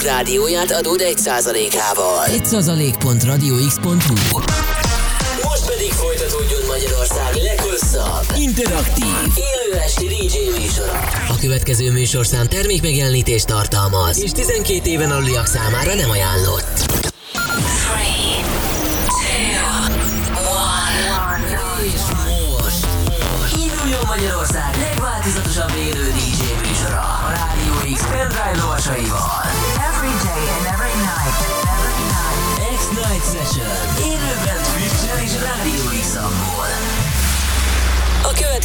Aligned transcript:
Rock 0.00 0.12
rádióját 0.12 0.70
adód 0.70 1.02
1%-ával. 1.04 2.24
1%.radiox.hu 2.26 4.38
Most 5.42 5.66
pedig 5.66 5.92
folytatódjon 5.92 6.60
Magyarország 6.66 7.34
leghosszabb, 7.34 8.24
interaktív, 8.36 9.14
élő 9.34 9.80
esti 9.80 10.06
DJ 10.06 10.60
műsora. 10.60 10.98
A 11.28 11.36
következő 11.40 11.92
műsorszám 11.92 12.46
termék 12.46 12.82
megjelenítést 12.82 13.46
tartalmaz, 13.46 14.22
és 14.22 14.30
12 14.30 14.90
éven 14.90 15.10
aluliak 15.10 15.46
számára 15.46 15.94
nem 15.94 16.10
ajánlott. 16.10 17.09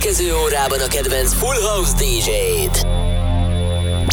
Következő 0.06 0.36
órában 0.36 0.80
a 0.80 0.88
kedvenc 0.88 1.34
Full 1.34 1.62
House 1.62 1.94
DJ-t. 1.94 2.86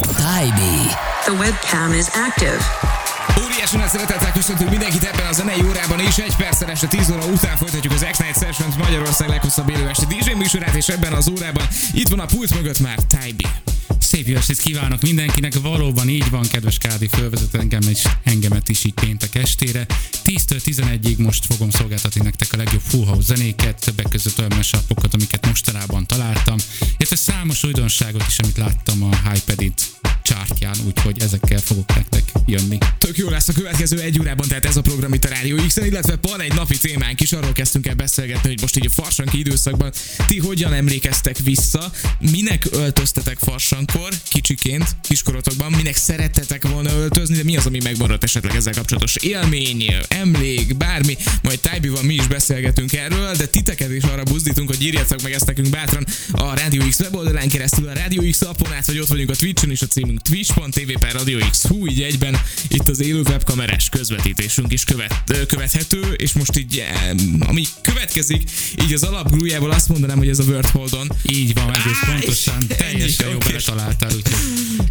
Tybee. 0.00 0.88
The 1.24 1.32
webcam 1.32 1.92
is 1.92 2.06
active. 2.08 3.01
Óriási 3.40 3.76
nagy 3.76 3.88
szeretettel 3.88 4.32
köszöntünk 4.32 4.70
mindenkit 4.70 5.02
ebben 5.02 5.26
a 5.26 5.32
zenei 5.32 5.62
órában 5.62 6.00
és 6.00 6.16
egy 6.16 6.36
perccel 6.36 6.70
este 6.70 6.86
10 6.86 7.10
óra 7.10 7.24
után 7.24 7.56
folytatjuk 7.56 7.92
az 7.92 8.06
X-Night 8.10 8.38
Sessions 8.38 8.74
Magyarország 8.76 9.28
leghosszabb 9.28 9.70
élő 9.70 9.88
este 9.88 10.06
DJ 10.06 10.32
műsorát, 10.32 10.74
és 10.74 10.88
ebben 10.88 11.12
az 11.12 11.28
órában 11.28 11.66
itt 11.92 12.08
van 12.08 12.20
a 12.20 12.26
pult 12.26 12.54
mögött 12.54 12.80
már 12.80 12.98
Tybee. 12.98 13.62
Szép 13.98 14.26
jó 14.26 14.36
estét 14.36 14.58
kívánok 14.58 15.02
mindenkinek, 15.02 15.54
valóban 15.62 16.08
így 16.08 16.30
van, 16.30 16.48
kedves 16.48 16.78
Kádi 16.78 17.08
fölvezet 17.08 17.54
engem 17.54 17.80
és 17.88 18.04
engemet 18.22 18.68
is 18.68 18.84
így 18.84 18.94
péntek 18.94 19.34
estére. 19.34 19.86
10-től 20.24 20.60
11-ig 20.64 21.16
most 21.16 21.46
fogom 21.46 21.70
szolgáltatni 21.70 22.20
nektek 22.20 22.52
a 22.52 22.56
legjobb 22.56 22.80
full 22.80 23.06
house 23.06 23.34
zenéket, 23.34 23.80
többek 23.84 24.08
között 24.08 24.38
olyan 24.38 24.52
mesapokat, 24.56 25.14
amiket 25.14 25.46
mostanában 25.46 26.06
találtam, 26.06 26.56
illetve 26.80 27.16
számos 27.16 27.64
újdonságot 27.64 28.24
is, 28.28 28.38
amit 28.38 28.56
láttam 28.56 29.02
a 29.02 29.30
Hypedit 29.30 29.82
csártyán, 30.22 30.74
úgyhogy 30.86 31.20
ezekkel 31.20 31.58
fogok 31.58 31.94
nektek 31.94 32.32
jönni. 32.46 32.78
Tök 32.98 33.16
jó 33.16 33.28
lesz 33.28 33.48
a 33.48 33.52
következő 33.52 34.00
egy 34.00 34.18
órában, 34.20 34.48
tehát 34.48 34.64
ez 34.64 34.76
a 34.76 34.80
program 34.80 35.12
itt 35.12 35.24
a 35.24 35.28
Rádió 35.28 35.56
x 35.66 35.76
illetve 35.76 36.18
van 36.22 36.40
egy 36.40 36.54
napi 36.54 36.78
témánk 36.78 37.20
is, 37.20 37.32
arról 37.32 37.52
kezdtünk 37.52 37.86
el 37.86 37.94
beszélgetni, 37.94 38.48
hogy 38.48 38.60
most 38.60 38.76
így 38.76 38.86
a 38.86 38.90
farsanki 38.90 39.38
időszakban 39.38 39.92
ti 40.26 40.38
hogyan 40.38 40.72
emlékeztek 40.72 41.38
vissza, 41.38 41.92
minek 42.30 42.66
öltöztetek 42.70 43.38
farsankor, 43.38 44.12
kicsiként, 44.28 44.96
kiskorotokban, 45.00 45.72
minek 45.72 45.96
szerettetek 45.96 46.68
volna 46.68 46.92
öltözni, 46.92 47.36
de 47.36 47.42
mi 47.42 47.56
az, 47.56 47.66
ami 47.66 47.78
megmaradt 47.82 48.24
esetleg 48.24 48.56
ezzel 48.56 48.72
kapcsolatos 48.72 49.16
élmény, 49.16 49.94
emlék, 50.08 50.76
bármi, 50.76 51.16
majd 51.42 51.60
Tájbival 51.60 52.02
mi 52.02 52.14
is 52.14 52.26
beszélgetünk 52.26 52.92
erről, 52.92 53.34
de 53.34 53.46
titeket 53.46 53.90
is 53.90 54.02
arra 54.02 54.22
buzdítunk, 54.22 54.68
hogy 54.68 54.82
írjátok 54.82 55.22
meg 55.22 55.32
ezt 55.32 55.46
nekünk 55.46 55.68
bátran 55.68 56.06
a 56.32 56.54
Rádió 56.54 56.88
X 56.88 57.00
weboldalán 57.00 57.48
keresztül, 57.48 57.88
a 57.88 57.92
Rádió 57.92 58.30
X 58.30 58.40
appon 58.40 58.72
át, 58.72 58.86
vagy 58.86 58.98
ott 58.98 59.08
vagyunk 59.08 59.30
a 59.30 59.34
Twitch-on 59.36 59.70
és 59.70 59.82
a 59.82 59.86
címünk 59.86 60.21
twitch.tv 60.22 60.98
per 60.98 61.12
Radio 61.12 61.38
X. 61.50 61.66
Hú, 61.66 61.86
így 61.86 62.02
egyben 62.02 62.40
itt 62.68 62.88
az 62.88 63.00
élő 63.00 63.20
webkamerás 63.20 63.88
közvetítésünk 63.88 64.72
is 64.72 64.84
követ, 64.84 65.46
követhető, 65.46 66.12
és 66.12 66.32
most 66.32 66.58
így, 66.58 66.84
ami 67.38 67.64
következik, 67.82 68.50
így 68.82 68.92
az 68.92 69.02
alapgrújából 69.02 69.70
azt 69.70 69.88
mondanám, 69.88 70.18
hogy 70.18 70.28
ez 70.28 70.38
a 70.38 70.44
Word 70.44 70.68
Holdon. 70.68 71.12
Így 71.22 71.54
van, 71.54 71.74
egész 71.74 71.98
pontosan, 72.06 72.66
teljesen 72.66 73.28
jó 73.28 73.38
beletaláltál, 73.38 74.10
úgyhogy 74.14 74.36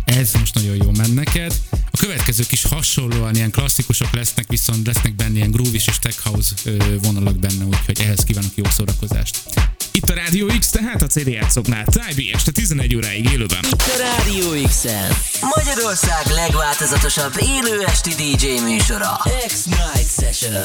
ez 0.05 0.33
most 0.33 0.53
nagyon 0.53 0.75
jó 0.75 0.91
men 0.91 1.11
neked. 1.11 1.53
A 1.91 1.97
következők 1.97 2.51
is 2.51 2.63
hasonlóan 2.63 3.35
ilyen 3.35 3.51
klasszikusok 3.51 4.13
lesznek, 4.13 4.45
viszont 4.47 4.87
lesznek 4.87 5.15
benne 5.15 5.35
ilyen 5.35 5.51
groove 5.51 5.75
és 5.75 5.89
tech 6.01 6.19
house 6.23 6.53
vonalak 7.01 7.39
benne, 7.39 7.65
úgyhogy 7.65 7.99
ehhez 7.99 8.23
kívánok 8.23 8.51
jó 8.55 8.63
szórakozást. 8.75 9.37
Itt 9.93 10.09
a 10.09 10.13
Rádió 10.13 10.47
X, 10.59 10.69
tehát 10.69 11.01
a 11.01 11.07
CD 11.07 11.27
játszoknál. 11.27 11.85
Tájbi 11.85 12.31
este 12.33 12.51
11 12.51 12.95
óráig 12.95 13.29
élőben. 13.31 13.59
Itt 13.63 13.81
a 13.81 13.97
Rádió 13.97 14.67
x 14.67 14.85
Magyarország 15.55 16.25
legváltozatosabb 16.27 17.33
élő 17.39 17.83
esti 17.85 18.09
DJ 18.09 18.47
műsora. 18.63 19.19
X-Night 19.47 20.09
Session. 20.19 20.61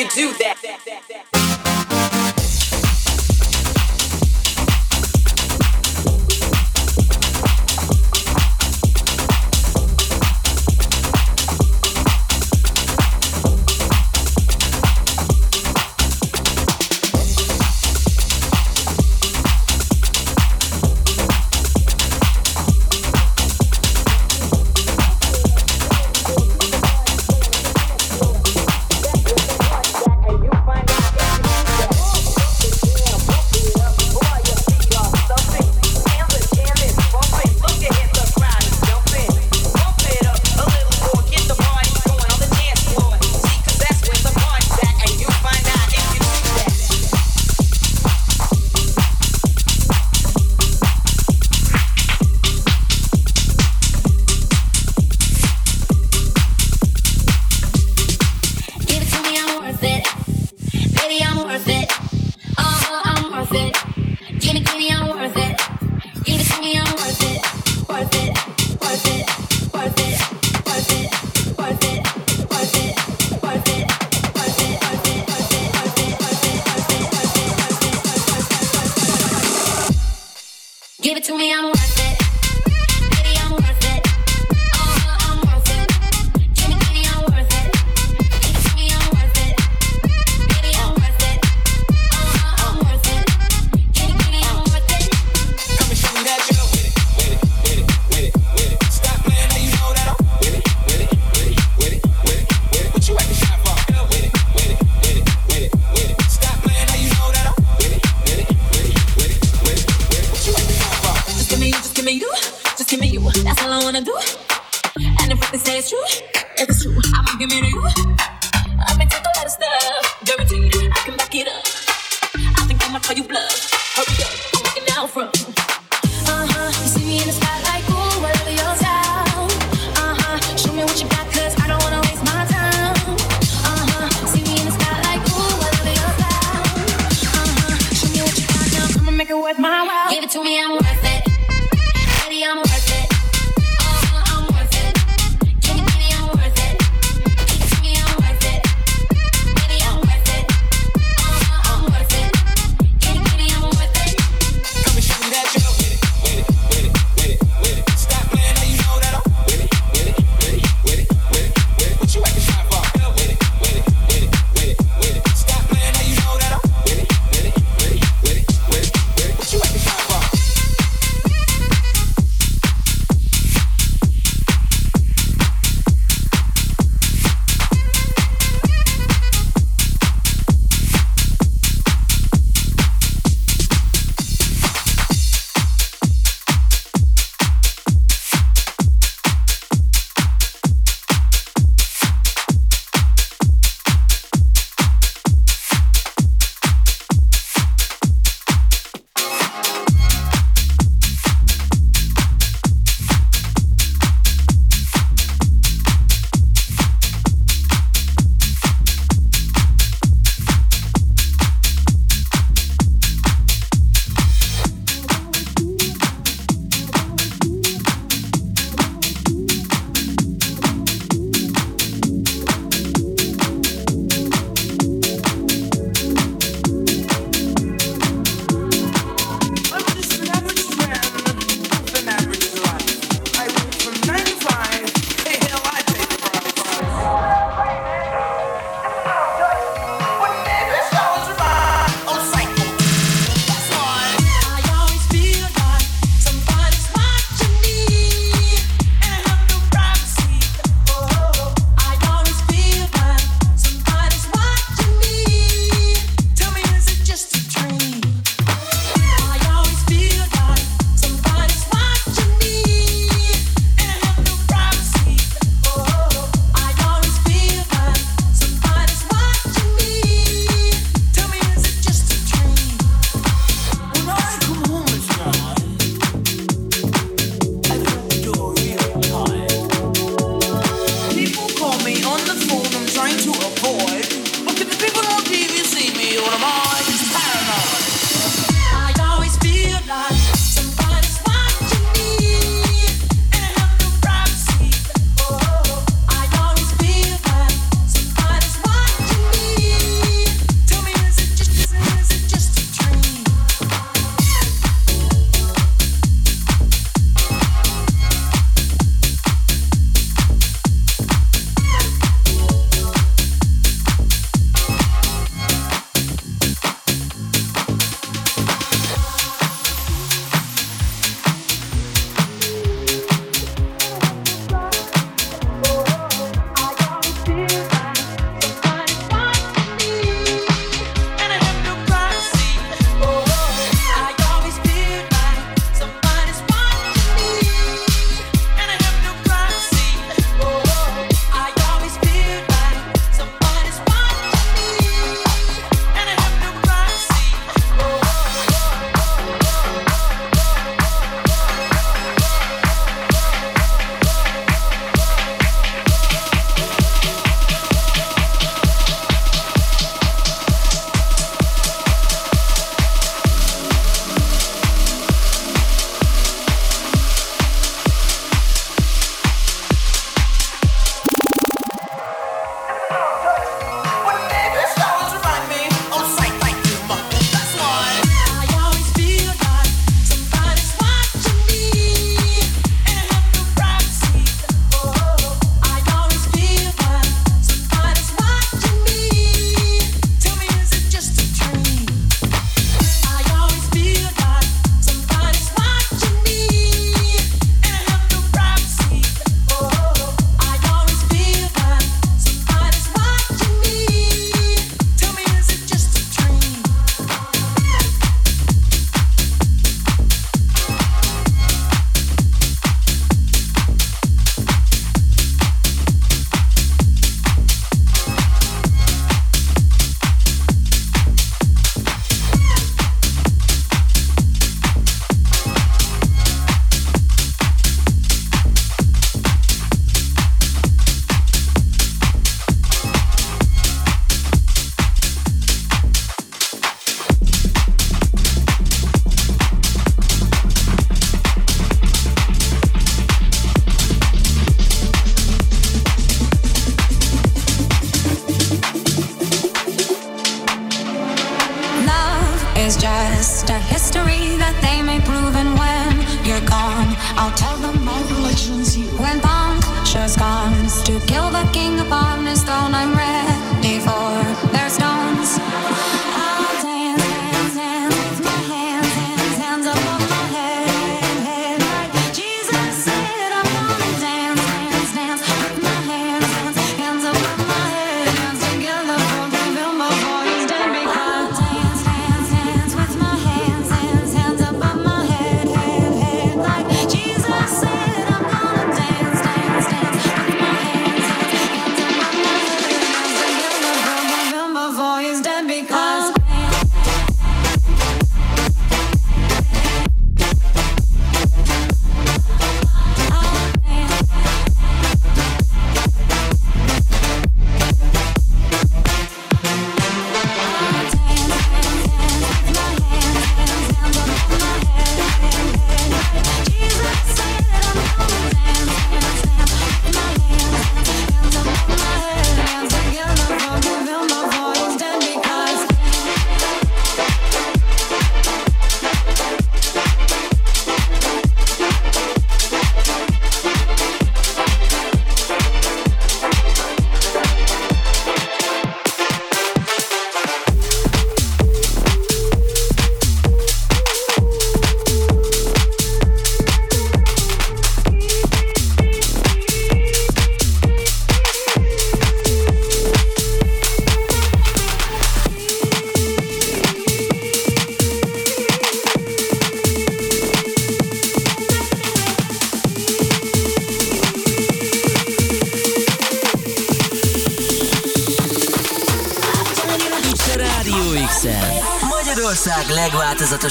can 0.00 0.08
do 0.14 0.32
that. 0.38 0.49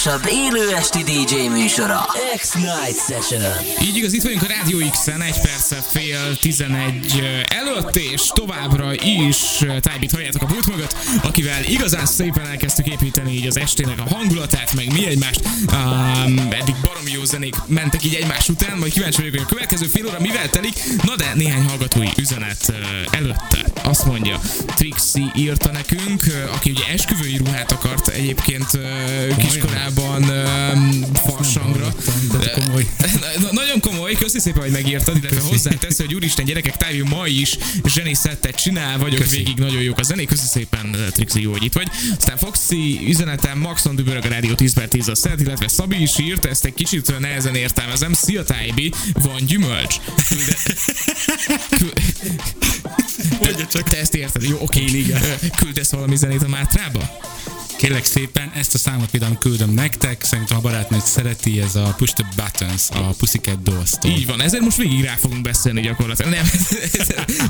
Legváltozatosabb 0.04 0.30
élő 0.32 0.76
esti 0.76 1.04
DJ 1.04 1.48
műsora. 1.48 2.06
X-Night 2.36 3.06
Session. 3.08 3.42
Így 3.82 3.96
igaz, 3.98 4.14
itt 4.14 4.24
vagyunk 4.24 4.42
a 4.42 4.48
Rádió 4.48 4.90
X-en, 4.90 5.22
egy 5.22 5.42
perce 5.42 5.76
fél 5.76 6.38
11 6.38 7.24
előtt, 7.48 7.96
és 7.96 8.22
továbbra 8.34 8.94
is 8.94 9.38
Tájbit 9.80 10.12
halljátok 10.12 10.42
a 10.42 10.46
pult 10.46 10.68
mögött, 10.68 10.96
akivel 11.24 11.64
igazán 11.64 12.06
szépen 12.06 12.46
elkezdtük 12.46 12.88
építeni 12.88 13.34
így 13.34 13.48
az 13.48 13.58
estének 13.58 14.00
a 14.00 14.16
hangulatát, 14.16 14.76
meg 14.76 14.92
mi 14.94 15.08
egymást. 15.08 15.42
Um, 15.72 16.38
eddig 16.38 16.76
baromi 16.82 17.12
jó 17.12 17.24
zenék 17.24 17.56
mentek 17.66 18.04
így 18.04 18.14
egymás 18.14 18.50
után, 18.50 18.78
majd 18.78 18.94
kíváncsi 18.94 19.18
vagyok, 19.18 19.34
hogy 19.34 19.44
a 19.44 19.50
következő 19.50 19.86
fél 19.86 20.08
óra 20.08 20.20
mivel 20.20 20.50
telik. 20.50 20.74
Na 21.04 21.16
de 21.16 21.32
néhány 21.34 21.64
hallgatói 21.64 22.10
üzenet 22.18 22.66
uh, 22.70 22.76
előtte. 23.12 23.49
Azt 23.90 24.06
mondja, 24.06 24.40
Trixie 24.66 25.32
írta 25.36 25.72
nekünk, 25.72 26.24
aki 26.54 26.72
ugye 26.72 26.84
esküvői 26.94 27.38
ruhát 27.38 27.72
akart 27.72 28.08
egyébként 28.08 28.66
kiskorában 29.38 30.24
farsangra. 31.14 31.94
Nagyon 33.52 33.80
komoly, 33.80 34.14
köszi 34.14 34.40
szépen, 34.40 34.62
hogy 34.62 34.72
megírtad, 34.72 35.16
illetve 35.18 35.42
hozzátesz, 35.42 35.98
hogy 35.98 36.14
úristen 36.14 36.46
gyerekek, 36.46 36.78
Tájú 36.78 37.06
ma 37.06 37.28
is 37.28 37.58
zseni 37.86 38.14
szettet 38.14 38.56
csinál, 38.56 38.98
vagyok 38.98 39.20
Köszi. 39.20 39.36
végig, 39.36 39.58
nagyon 39.58 39.82
jók 39.82 40.00
a 40.00 40.04
zenék, 40.04 40.28
köszi 40.28 40.48
szépen 40.48 40.96
Trixi, 41.12 41.42
jó, 41.42 41.52
hogy 41.52 41.64
itt 41.64 41.74
vagy. 41.74 41.88
Aztán 42.18 42.38
Foxy 42.38 43.00
üzenetem, 43.08 43.60
Maxon 43.60 43.96
dübörög 43.96 44.26
a 44.26 44.30
rádió 44.30 44.54
10 44.54 44.74
per 44.74 44.88
10 44.88 45.08
a 45.08 45.16
szed, 45.16 45.42
illetve 45.42 45.68
Szabi 45.68 46.02
is 46.02 46.20
írt, 46.20 46.46
ezt 46.46 46.66
egy 46.66 46.74
kicsit 46.74 47.20
nehezen 47.20 47.56
értelmezem, 47.56 48.14
szia 48.14 48.44
Tájbi, 48.44 48.94
van 49.14 49.46
gyümölcs. 49.46 49.96
Külde... 50.28 50.58
Kül... 51.78 51.92
Te, 53.72 53.82
te 53.82 53.98
ezt 54.00 54.16
érted, 54.16 54.44
jó, 54.44 54.58
oké, 54.62 54.84
igen. 54.84 55.22
Küldesz 55.56 55.92
valami 55.92 56.16
zenét 56.16 56.44
a 56.44 56.48
Mátrába? 56.48 57.18
Kérlek 57.78 58.06
szépen, 58.06 58.52
ezt 58.56 58.74
a 58.74 58.78
számot 58.78 59.10
például 59.10 59.38
küldöm 59.38 59.74
nektek, 59.74 60.24
szerintem 60.24 60.58
a 60.58 60.62
barátnőt 60.62 61.06
szereti, 61.06 61.60
ez 61.62 61.76
a 61.76 61.94
Push 61.98 62.14
the 62.14 62.28
Buttons, 62.36 62.90
a 62.90 63.14
Pussycat 63.18 63.64
Dolls-tól. 63.64 64.12
Így 64.12 64.26
van, 64.26 64.42
ezért 64.42 64.64
most 64.64 64.78
végig 64.78 65.04
rá 65.04 65.16
fogunk 65.16 65.42
beszélni 65.42 65.82
gyakorlatilag. 65.82 66.32
Nem, 66.32 66.46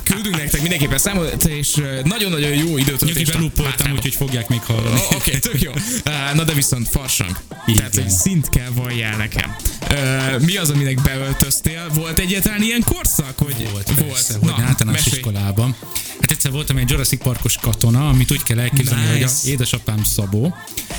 küldünk 0.03 0.37
nektek 0.37 0.61
mindenképpen 0.61 0.97
számot, 0.97 1.43
és 1.43 1.77
ö, 1.77 2.01
nagyon-nagyon 2.03 2.53
jó 2.53 2.77
Nyugi 2.77 2.91
a 2.91 3.31
belúpoltam, 3.31 3.65
Mátrába. 3.65 3.95
úgyhogy 3.95 4.13
fogják 4.15 4.47
még 4.47 4.61
hallani. 4.61 4.99
Ó, 5.11 5.15
Oké, 5.15 5.37
tök 5.37 5.61
jó. 5.61 5.71
Uh, 5.71 6.35
Na 6.35 6.43
de 6.43 6.53
viszont 6.53 6.89
farsang. 6.89 7.39
Igen. 7.65 7.77
Tehát 7.77 7.97
egy 7.97 8.09
szint 8.09 8.49
kell 8.49 8.69
valljál 8.75 9.17
nekem. 9.17 9.55
Uh, 9.91 10.41
mi 10.41 10.57
az, 10.57 10.69
aminek 10.69 11.01
beöltöztél? 11.01 11.89
Volt 11.93 12.19
egyáltalán 12.19 12.61
ilyen 12.61 12.83
korszak? 12.83 13.37
Hogy 13.37 13.69
Volt, 13.71 13.93
persze, 13.93 14.37
volt. 14.37 14.57
Na, 14.57 14.63
általános 14.63 15.03
mesélj. 15.03 15.15
iskolában. 15.15 15.75
Hát 16.21 16.31
egyszer 16.31 16.51
voltam 16.51 16.77
egy 16.77 16.89
Jurassic 16.89 17.23
Parkos 17.23 17.57
katona, 17.61 18.09
amit 18.09 18.31
úgy 18.31 18.43
kell 18.43 18.59
elképzelni, 18.59 19.01
Nice. 19.01 19.13
hogy 19.13 19.23
a 19.23 19.49
édesapám 19.49 20.03
Szabó, 20.03 20.55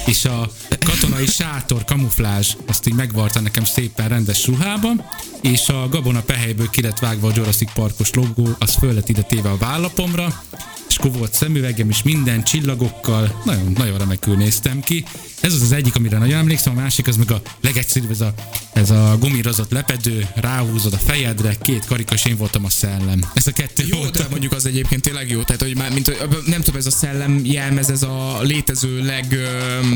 és 0.07 0.25
a 0.25 0.51
katonai 0.85 1.27
sátor, 1.27 1.85
kamuflázs, 1.85 2.55
azt 2.67 2.87
így 2.87 2.95
megvarta 2.95 3.41
nekem 3.41 3.65
szépen 3.65 4.09
rendes 4.09 4.47
ruhában, 4.47 5.05
és 5.41 5.69
a 5.69 5.89
gabona 5.89 6.21
pehelyből 6.21 6.71
ki 6.71 6.83
lett 6.83 6.99
vágva 6.99 7.29
a 7.29 7.33
Jurassic 7.35 7.73
Parkos 7.73 8.11
logó, 8.11 8.49
az 8.59 8.75
föl 8.75 8.93
lett 8.93 9.09
ide 9.09 9.23
téve 9.23 9.51
a 9.51 9.57
vállapomra, 9.57 10.43
és 10.89 10.97
akkor 10.97 11.13
volt 11.13 11.35
szemüvegem 11.35 11.89
is 11.89 12.03
minden 12.03 12.43
csillagokkal, 12.45 13.43
nagyon, 13.45 13.73
nagyon 13.77 13.99
remekül 13.99 14.37
néztem 14.37 14.81
ki. 14.81 15.05
Ez 15.41 15.53
az 15.55 15.63
az 15.63 15.73
egyik, 15.73 15.97
amire 15.97 16.19
nagyon 16.19 16.39
emlékszem, 16.39 16.77
a 16.77 16.81
másik 16.81 17.07
az 17.09 17.17
meg 17.17 17.31
a 17.31 17.43
legegyszerűbb, 17.61 18.11
ez 18.11 18.21
a, 18.21 18.35
ez 18.81 18.91
a 18.91 19.17
gumírozott 19.19 19.71
lepedő, 19.71 20.29
ráhúzod 20.35 20.93
a 20.93 20.99
fejedre, 20.99 21.55
két 21.63 21.85
karikas, 21.87 22.25
én 22.25 22.37
voltam 22.37 22.65
a 22.65 22.71
szellem. 22.71 23.21
Ez 23.35 23.47
a 23.47 23.53
kettő 23.53 23.85
Jó, 23.87 23.99
volt. 23.99 24.17
de 24.17 24.27
mondjuk 24.31 24.53
az 24.53 24.67
egyébként 24.67 25.03
tényleg 25.03 25.31
jó, 25.31 25.43
tehát 25.43 25.63
hogy 25.63 25.77
már, 25.77 25.93
mint, 25.93 26.47
nem 26.47 26.61
tudom, 26.63 26.81
ez 26.81 26.87
a 26.87 26.91
szellem 26.91 27.41
jelmez, 27.45 27.91
ez 27.91 28.03
a 28.03 28.39
létező 28.43 29.05
leg, 29.05 29.39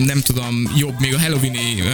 nem 0.05 0.21
tudom, 0.21 0.73
jobb, 0.77 1.01
még 1.01 1.15
a 1.15 1.21
Halloween 1.21 1.55
ilyen 1.55 1.87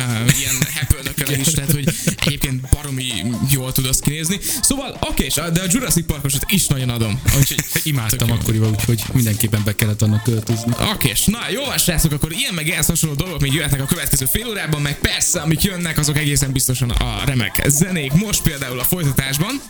happy 0.74 1.40
is, 1.40 1.46
tehát 1.46 1.72
hogy 1.72 1.88
egyébként 2.24 2.68
baromi 2.70 3.04
jól 3.50 3.72
tud 3.72 3.86
azt 3.86 4.00
kinézni. 4.00 4.38
Szóval, 4.62 4.96
oké, 5.00 5.26
de 5.52 5.60
a 5.60 5.66
Jurassic 5.68 6.06
Parkosot 6.06 6.44
is 6.48 6.66
nagyon 6.66 6.88
adom. 6.88 7.20
Úgyhogy 7.38 7.64
Imádtam 7.82 8.30
akkoriban, 8.30 8.70
úgyhogy 8.70 9.02
mindenképpen 9.12 9.62
be 9.64 9.74
kellett 9.74 10.02
annak 10.02 10.22
költözni. 10.22 10.72
Oké, 10.92 11.12
na 11.26 11.38
jó 11.52 11.62
srácok, 11.78 12.12
akkor 12.12 12.32
ilyen 12.32 12.54
meg 12.54 12.68
ehhez 12.68 12.86
hasonló 12.86 13.14
dolgok 13.16 13.40
még 13.40 13.52
jöhetnek 13.52 13.80
a 13.80 13.84
következő 13.84 14.26
fél 14.32 14.48
órában, 14.48 14.80
meg 14.80 14.98
persze, 14.98 15.40
amik 15.40 15.62
jönnek, 15.62 15.98
azok 15.98 16.18
egészen 16.18 16.52
folyamatosan 16.80 16.90
a 16.90 17.24
remek 17.24 17.62
zenék. 17.68 18.12
Most 18.12 18.42
például 18.42 18.78
a 18.78 18.84
folytatásban 18.84 19.60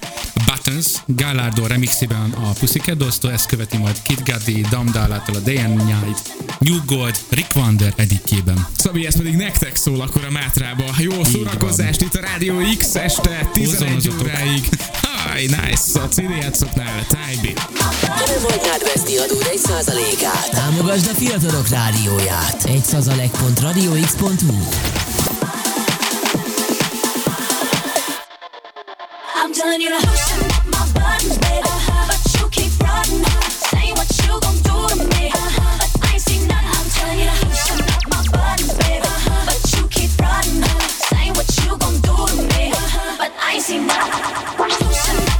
Buttons 0.47 0.87
Gallardo 1.07 1.67
remixében 1.67 2.31
a 2.31 2.51
Pussycat 2.59 2.97
Dosto, 2.97 3.29
ezt 3.29 3.47
követi 3.47 3.77
majd 3.77 4.03
Kid 4.03 4.23
Gaddi, 4.25 4.61
Damdálától 4.71 5.35
a 5.35 5.39
DN 5.39 5.71
Night, 5.71 6.33
New 6.59 6.77
Gold, 6.87 7.19
Rick 7.29 7.57
Wander 7.57 7.93
editjében. 7.97 8.67
Szabi, 8.77 9.07
ez 9.07 9.17
pedig 9.17 9.35
nektek 9.35 9.77
szól 9.77 10.01
akkor 10.01 10.25
a 10.25 10.31
Mátrába. 10.31 10.85
Jó 10.99 11.25
szórakozást 11.25 12.01
itt 12.01 12.15
a 12.15 12.21
Rádió 12.21 12.55
X 12.79 12.95
este 12.95 13.49
11 13.53 14.11
óráig. 14.21 14.69
Haj, 15.03 15.43
nice! 15.43 16.01
A 16.03 16.09
CD 16.09 16.31
játszoknál, 16.41 17.07
Tájbi. 17.09 17.53
Hanem 18.03 18.43
vagy 18.43 18.61
átveszi 18.73 19.17
adód 19.17 19.51
1%-át. 19.55 20.51
Támogasd 20.51 21.07
a 21.07 21.15
fiatalok 21.15 21.69
rádióját. 21.69 22.65
1%.radiox.hu 22.65 24.55
I'm 29.43 29.55
telling 29.55 29.81
you 29.81 29.89
to 29.89 30.07
push 30.07 30.33
up 30.35 30.67
my 30.67 30.85
baby. 31.41 31.65
But 31.65 32.21
you 32.37 32.47
keep 32.51 32.73
what 33.97 34.11
you 34.21 34.39
do 34.61 34.77
to 34.89 34.97
me. 35.17 35.33
But 35.33 35.91
I 36.03 36.19
ain't 36.29 36.47
nothing. 36.47 36.69
I'm 36.77 36.89
telling 36.93 37.19
you 37.21 37.25
to 37.25 37.47
push 37.47 37.71
up 37.73 37.81
my 38.13 38.21
baby. 38.85 39.09
But 39.49 39.65
you 39.73 39.89
keep 39.89 40.11
what 41.35 41.49
you 41.65 41.73
do 42.05 42.15
to 42.29 42.43
me. 42.53 42.69
But 43.17 43.33
I 43.41 43.57
nothing. 43.57 45.33
Up 45.33 45.40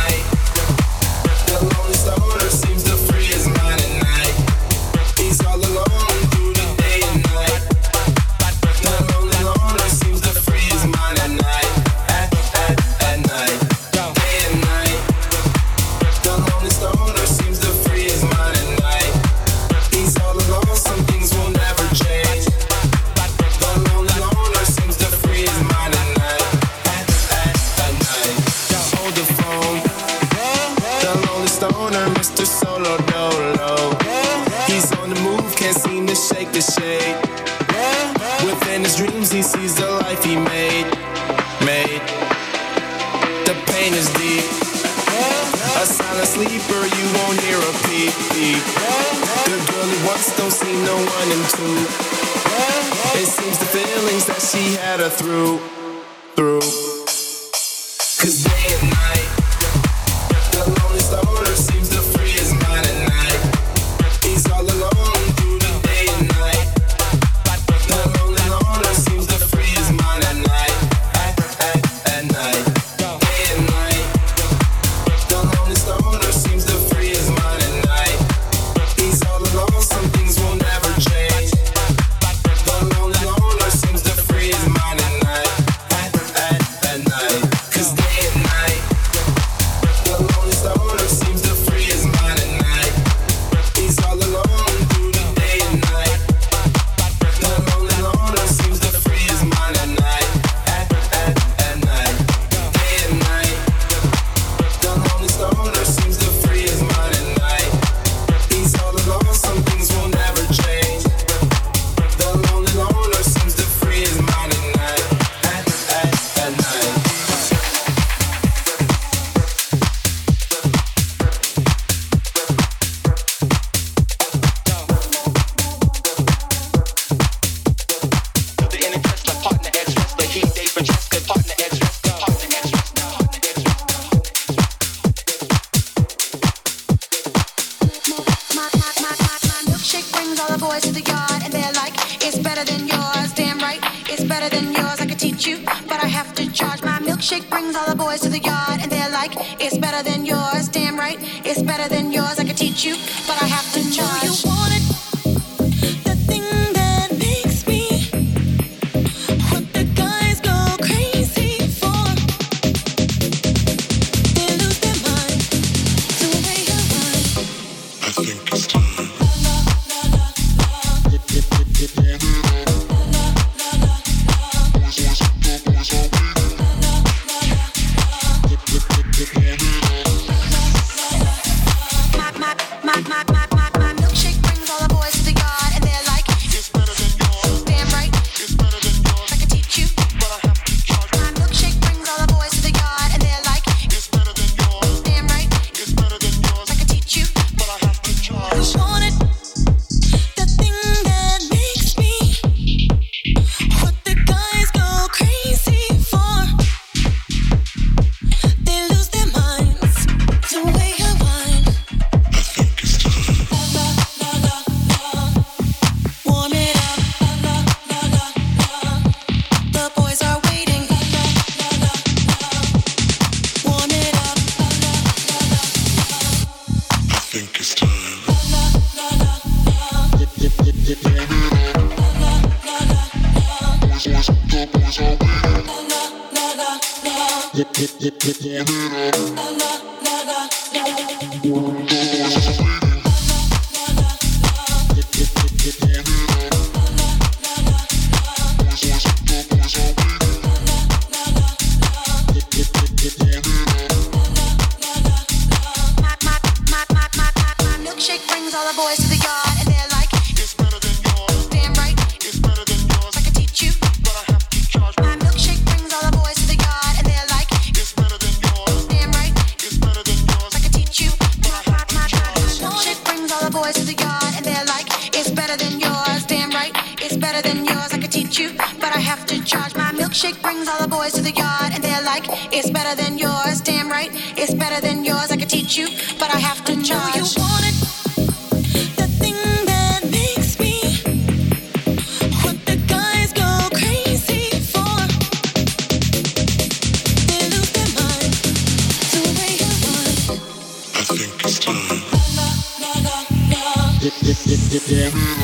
If 304.73 304.89
you 304.89 305.03
have 305.03 305.40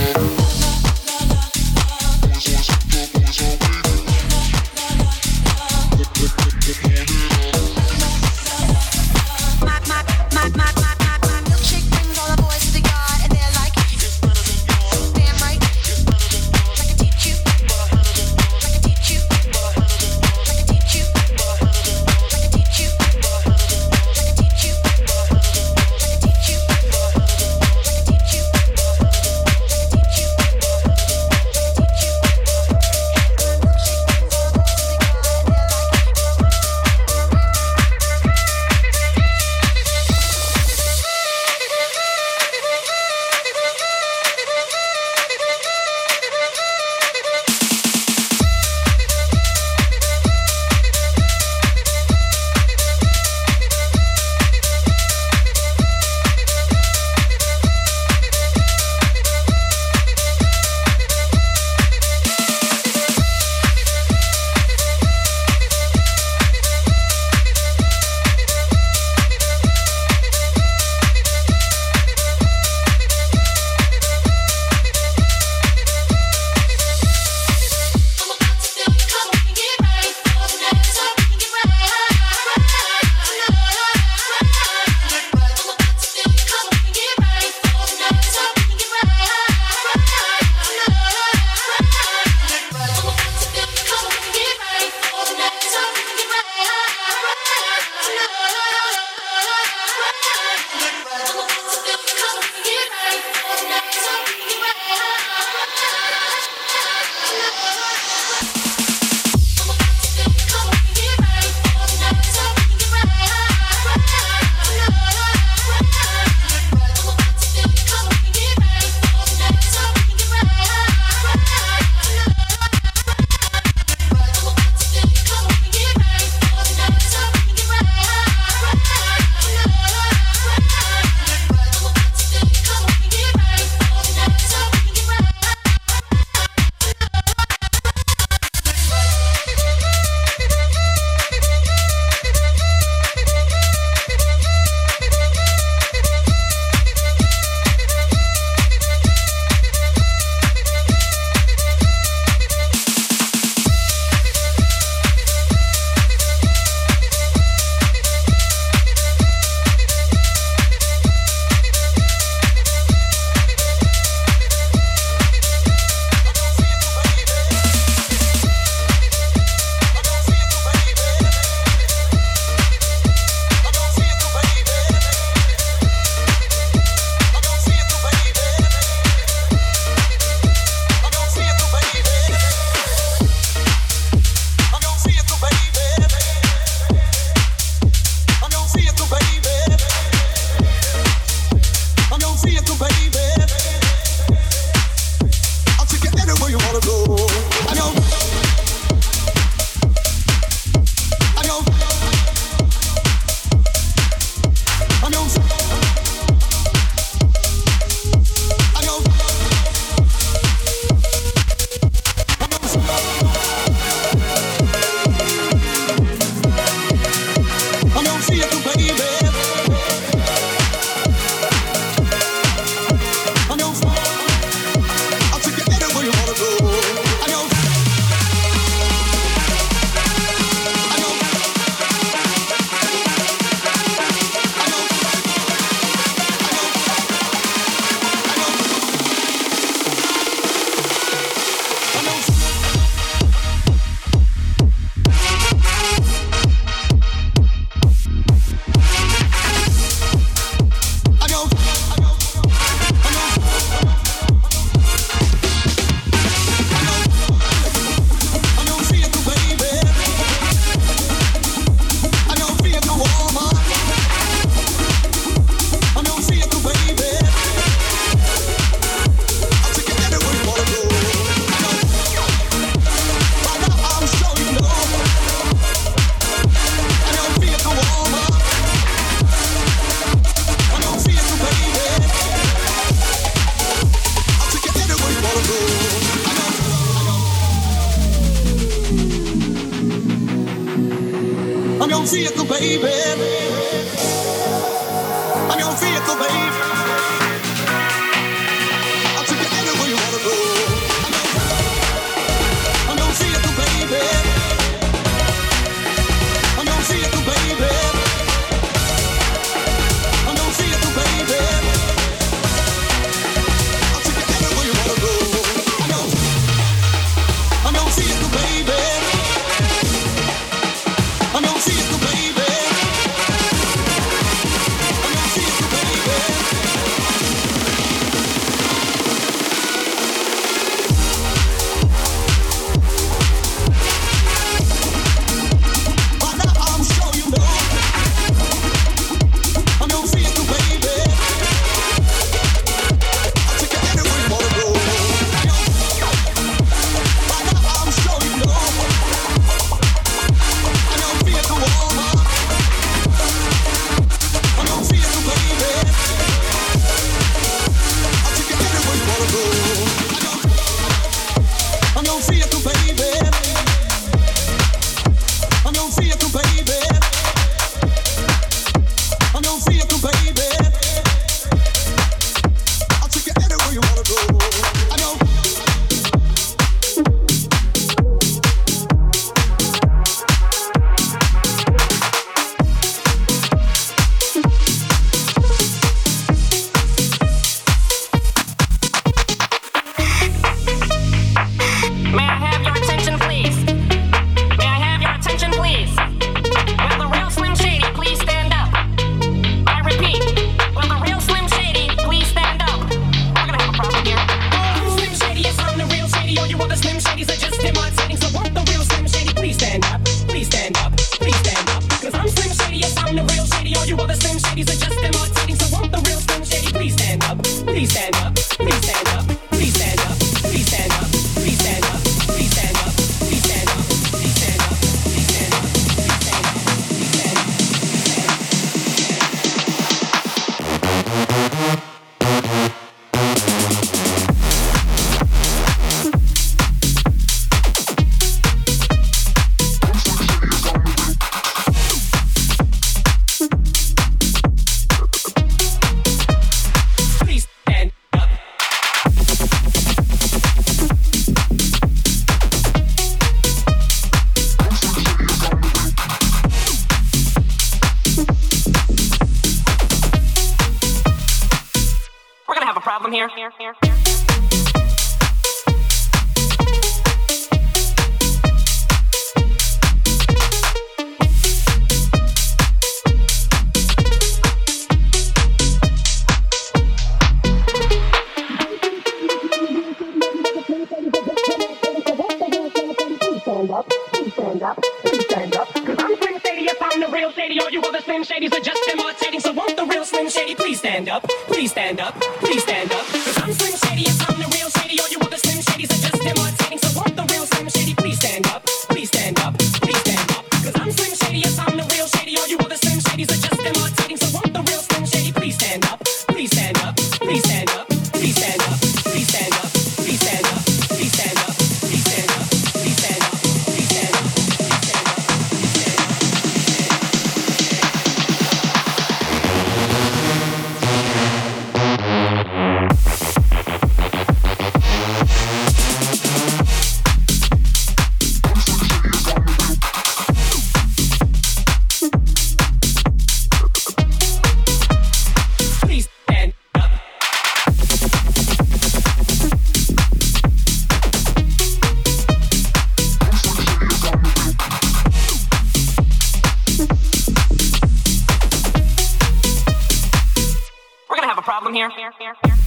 problem 551.60 551.74
here. 551.74 552.67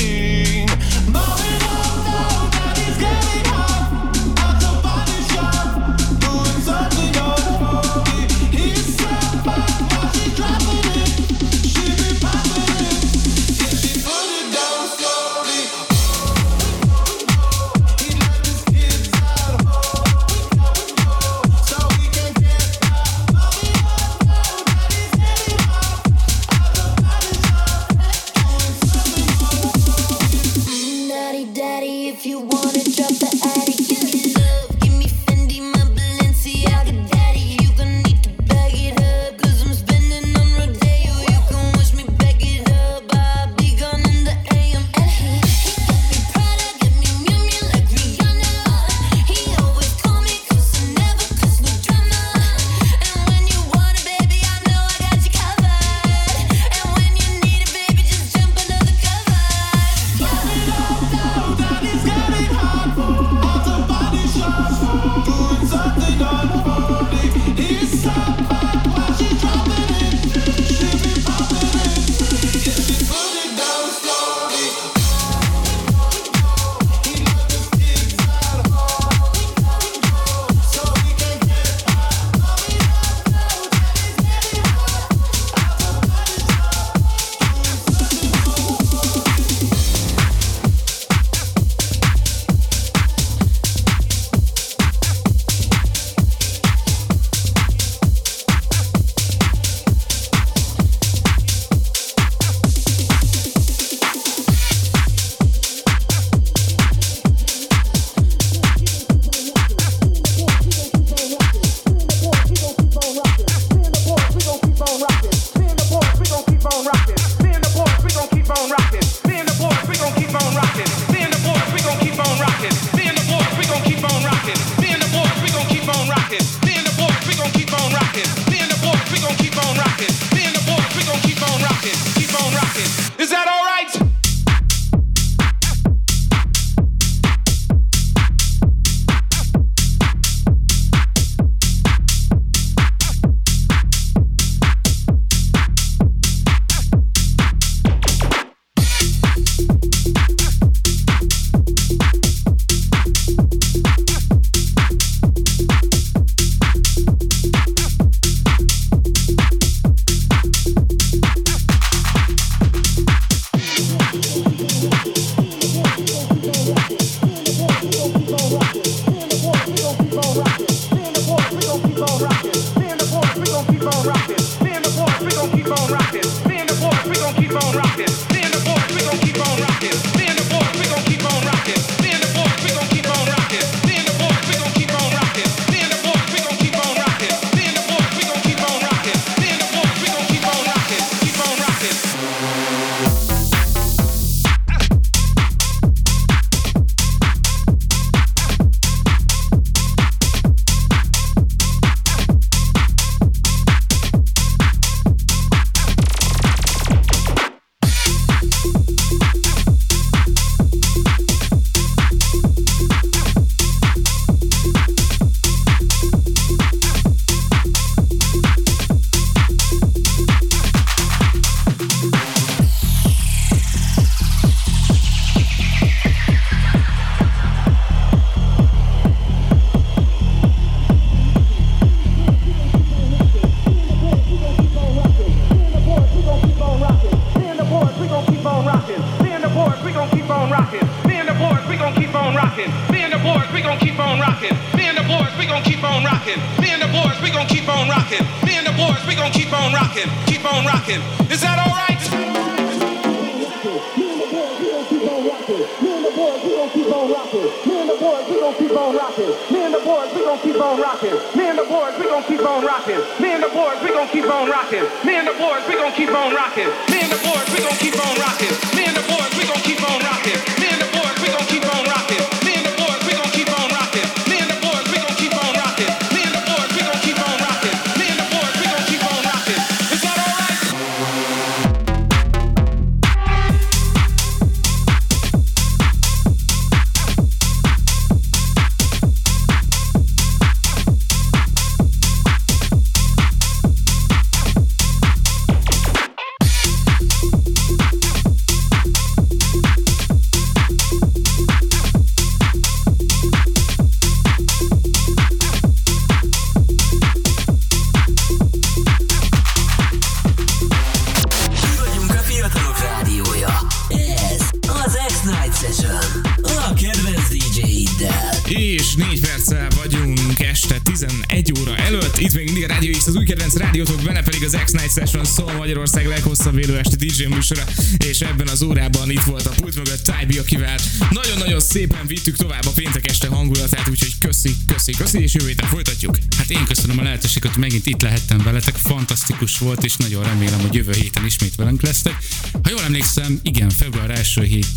Magyarország 325.61 326.07
leghosszabb 326.07 326.57
élő 326.57 326.77
esti 326.77 327.05
DJ 327.05 327.23
műsora, 327.25 327.63
és 328.07 328.19
ebben 328.19 328.47
az 328.47 328.61
órában 328.61 329.09
itt 329.09 329.21
volt 329.21 329.45
a 329.45 329.49
pult 329.49 329.75
mögött 329.75 330.03
Tybi, 330.03 330.37
akivel 330.37 330.77
nagyon-nagyon 331.09 331.59
szépen 331.59 332.07
vittük 332.07 332.35
tovább 332.35 332.65
a 332.65 332.69
péntek 332.69 333.09
este 333.09 333.27
hangulatát, 333.27 333.89
úgyhogy 333.89 334.17
köszi, 334.19 334.55
köszi, 334.67 334.91
köszi, 334.91 335.21
és 335.21 335.33
jövő 335.33 335.47
héten 335.47 335.67
folytatjuk. 335.67 336.17
Hát 336.37 336.49
én 336.49 336.65
köszönöm 336.65 336.99
a 336.99 337.03
lehetőséget, 337.03 337.51
hogy 337.51 337.61
megint 337.61 337.85
itt 337.85 338.01
lehettem 338.01 338.37
veletek, 338.43 338.75
fantasztikus 338.75 339.57
volt, 339.57 339.83
és 339.83 339.95
nagyon 339.95 340.23
remélem, 340.23 340.59
hogy 340.59 340.73
jövő 340.73 340.91
héten 340.91 341.25
ismét 341.25 341.55
velünk 341.55 341.81
lesztek. 341.81 342.17
Ha 342.51 342.69
jól 342.69 342.83
emlékszem, 342.83 343.39
igen, 343.43 343.69
február 343.69 344.09
első 344.09 344.43
hét 344.43 344.67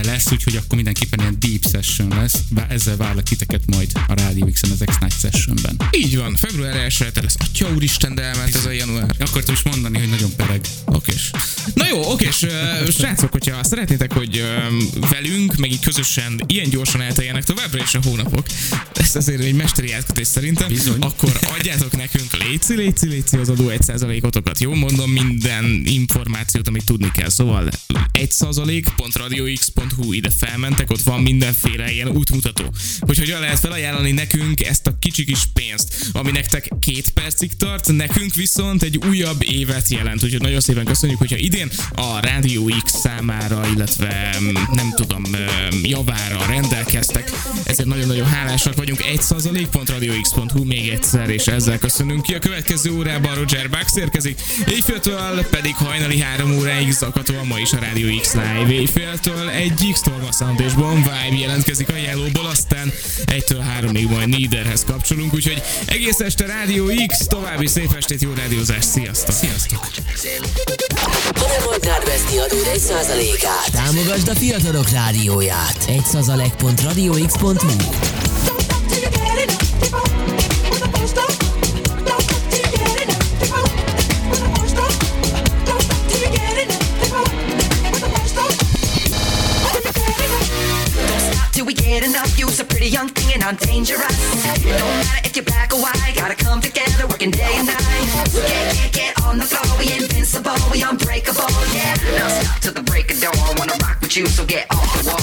hete 0.00 0.12
lesz, 0.12 0.32
úgyhogy 0.32 0.56
akkor 0.56 0.74
mindenképpen 0.74 1.20
ilyen 1.20 1.36
deep 1.38 1.66
session 1.70 2.08
lesz, 2.08 2.34
Vá- 2.48 2.72
ezzel 2.72 2.96
várlak 2.96 3.24
titeket 3.24 3.62
majd 3.66 3.90
a 4.08 4.14
Radio 4.14 4.46
X-en 4.46 4.70
az 4.70 4.82
X-Night 4.84 5.20
Sessionben. 5.20 5.76
Így 5.90 6.16
van, 6.16 6.34
február 6.34 6.76
1 6.76 6.96
hete 6.96 7.22
lesz. 7.22 7.36
Atya 7.38 7.72
úristen, 7.74 8.14
de 8.14 8.22
elment 8.22 8.54
ez 8.54 8.64
a 8.64 8.70
január. 8.70 9.14
Akartam 9.18 9.54
is 9.54 9.62
mondani, 9.62 9.98
hogy 9.98 10.08
nagyon 10.08 10.30
pereg. 10.36 10.60
Okés. 10.84 11.30
Na 11.74 11.86
jó, 11.88 12.10
okés. 12.10 12.46
Srácok, 12.90 13.32
hogyha 13.32 13.64
szeretnétek, 13.64 14.12
hogy 14.12 14.44
velünk, 15.10 15.56
meg 15.56 15.70
így 15.72 15.80
közösen 15.80 16.40
ilyen 16.46 16.70
gyorsan 16.70 17.00
elteljenek 17.00 17.44
továbbra 17.44 17.82
is 17.82 17.94
a 17.94 18.00
hónapok, 18.02 18.46
ez 18.92 19.16
azért 19.16 19.42
egy 19.42 19.54
mesteri 19.54 19.92
átkötés 19.92 20.26
szerintem, 20.26 20.68
Bizony. 20.68 21.00
akkor 21.00 21.38
adjátok 21.58 21.96
nekünk 21.96 22.36
léci, 22.48 22.74
léci, 22.74 23.06
léci 23.06 23.36
az 23.36 23.48
adó 23.48 23.68
1%-otokat. 23.68 24.60
Jó, 24.60 24.74
mondom 24.74 25.10
minden 25.10 25.82
információt, 25.84 26.68
amit 26.68 26.84
tudni 26.84 27.10
kell. 27.12 27.28
Szóval 27.28 27.68
1%.radiox.hu 29.90 30.12
ide 30.12 30.30
felmentek, 30.30 30.90
ott 30.90 31.02
van 31.02 31.20
mindenféle 31.20 31.90
ilyen 31.90 32.08
útmutató, 32.08 32.64
hogy 33.00 33.18
hogyan 33.18 33.40
lehet 33.40 33.58
felajánlani 33.58 34.12
nekünk 34.12 34.64
ezt 34.64 34.86
a 34.86 34.98
kicsi 34.98 35.24
kis 35.24 35.42
pénzt, 35.52 36.10
ami 36.12 36.30
nektek 36.30 36.70
két 36.80 37.10
percig 37.10 37.56
tart, 37.56 37.92
nekünk 37.92 38.34
viszont 38.34 38.82
egy 38.82 38.96
újabb 39.08 39.42
évet 39.42 39.88
jelent. 39.88 40.24
Úgyhogy 40.24 40.40
nagyon 40.40 40.60
szépen 40.60 40.84
köszönjük, 40.84 41.18
hogyha 41.18 41.36
idén 41.36 41.70
a 41.94 42.20
Rádió 42.20 42.70
X 42.84 42.92
számára, 42.92 43.66
illetve 43.74 44.36
mm, 44.40 44.52
nem 44.72 44.92
tudom, 44.96 45.22
mm, 45.28 45.84
javára 45.84 46.46
rendelkeztek. 46.46 47.30
Ezért 47.64 47.88
nagyon-nagyon 47.88 48.26
hálásak 48.26 48.76
vagyunk. 48.76 49.00
1%.radiox.hu 49.00 50.64
még 50.64 50.88
egyszer, 50.88 51.30
és 51.30 51.46
ezzel 51.46 51.78
köszönünk 51.78 52.22
ki. 52.22 52.34
A 52.34 52.38
következő 52.38 52.90
órában 52.90 53.34
Roger 53.34 53.70
Bax 53.70 53.96
érkezik, 53.96 54.40
éjféltől 54.68 55.44
pedig 55.50 55.74
hajnali 55.74 56.20
3 56.20 56.52
óráig 56.52 56.90
zakatol 56.92 57.44
ma 57.44 57.58
is 57.58 57.72
a 57.72 57.78
Rádió 57.78 58.20
X 58.20 58.34
Live. 58.34 58.72
Éjféltől 58.72 59.48
egy 59.48 59.79
X 59.92 60.00
Torma 60.00 60.32
Sound 60.32 60.60
és 60.60 60.72
Bon 60.72 60.94
Vibe 60.94 61.36
jelentkezik 61.38 61.88
a 61.88 61.96
Yellowból, 61.96 62.46
aztán 62.46 62.92
1-től 63.24 63.62
3-ig 63.80 64.08
majd 64.08 64.28
Niederhez 64.28 64.84
kapcsolunk, 64.84 65.34
úgyhogy 65.34 65.62
egész 65.86 66.20
este 66.20 66.46
Rádió 66.46 66.84
X, 67.06 67.26
további 67.26 67.66
szép 67.66 67.94
estét, 67.96 68.22
jó 68.22 68.32
rádiózást, 68.36 68.88
sziasztok! 68.88 69.34
Sziasztok! 69.34 69.78
Ha 71.38 71.46
nem 71.46 71.62
hagynád 71.64 72.04
veszni 72.04 72.38
adód 72.38 72.70
1%-át, 72.74 73.70
támogasd 73.72 74.28
a 74.28 74.34
fiatalok 74.34 74.90
rádióját. 74.90 75.84
1%.radiox.hu 75.86 77.98
Till 91.60 91.66
we 91.66 91.74
get 91.74 92.02
enough, 92.02 92.38
you's 92.38 92.58
a 92.58 92.64
pretty 92.64 92.88
young 92.88 93.08
thing 93.12 93.34
and 93.34 93.44
I'm 93.44 93.54
dangerous. 93.56 94.16
Don't 94.64 94.80
matter 94.80 95.28
if 95.28 95.36
you're 95.36 95.44
black 95.44 95.74
or 95.74 95.82
white, 95.84 96.16
gotta 96.16 96.34
come 96.34 96.58
together, 96.58 97.06
working 97.06 97.30
day 97.30 97.52
and 97.52 97.66
night. 97.66 98.08
Get, 98.32 98.48
get, 98.48 98.92
get 98.96 99.12
on 99.28 99.36
the 99.36 99.44
floor, 99.44 99.68
we 99.76 99.92
invincible, 99.92 100.56
we 100.72 100.80
unbreakable, 100.80 101.52
yeah. 101.76 102.00
Now 102.16 102.32
stop 102.32 102.64
till 102.64 102.72
the 102.72 102.80
break 102.80 103.12
of 103.12 103.20
dawn, 103.20 103.36
wanna 103.60 103.76
rock 103.84 104.00
with 104.00 104.16
you, 104.16 104.24
so 104.24 104.46
get 104.46 104.72
off 104.72 104.88
the 105.04 105.12
wall. 105.12 105.20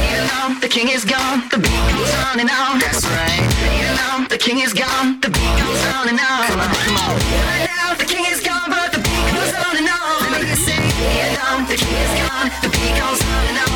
Even 0.00 0.24
though 0.32 0.56
the 0.64 0.70
king 0.72 0.88
is 0.88 1.04
gone, 1.04 1.44
the 1.52 1.60
beat 1.60 1.84
goes 1.92 2.14
on 2.24 2.40
and 2.40 2.48
on. 2.48 2.80
That's 2.80 3.04
right. 3.12 3.44
Even 3.76 4.00
though 4.00 4.32
the 4.32 4.40
king 4.40 4.64
is 4.64 4.72
gone, 4.72 5.20
the 5.20 5.28
beat 5.28 5.54
goes 5.60 5.82
on 5.92 6.08
and 6.08 6.16
on. 6.16 6.56
Come 6.56 6.60
on, 6.64 6.72
come 6.72 6.96
on. 7.04 7.20
Right 7.52 7.68
now, 7.68 7.92
the 7.92 8.08
king 8.08 8.24
is 8.32 8.40
gone, 8.40 8.72
but 8.72 8.96
the 8.96 9.00
beat 9.04 9.28
goes 9.28 9.52
on 9.52 9.76
and 9.76 9.92
on. 9.92 10.24
Let 10.32 10.40
me 10.40 10.48
hear 10.48 10.56
you 10.56 10.56
say, 10.56 10.80
even 10.80 11.36
though 11.36 11.68
the 11.68 11.76
king 11.76 12.00
is 12.00 12.14
gone, 12.24 12.48
the 12.64 12.72
beat 12.72 12.96
goes 12.96 13.20
on 13.20 13.44
and 13.52 13.60
on. 13.60 13.75